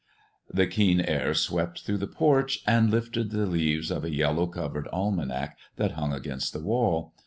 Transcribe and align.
The 0.51 0.65
keen 0.65 0.99
air 0.99 1.35
swept 1.35 1.83
through 1.83 1.99
the 1.99 2.07
porch 2.07 2.63
and 2.65 2.89
lifted 2.89 3.29
the 3.29 3.45
leaves 3.45 3.91
of 3.91 4.03
a 4.03 4.09
yellow 4.11 4.47
covered 4.47 4.87
almanac 4.91 5.59
that 5.75 5.91
hung 5.91 6.11
against 6.11 6.53
the 6.53 6.59
wall. 6.61 7.13